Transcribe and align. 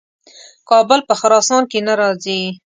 کابل 0.69 0.99
په 1.07 1.13
خراسان 1.19 1.63
کې 1.71 1.79
نه 1.87 1.93
راځي. 1.99 2.39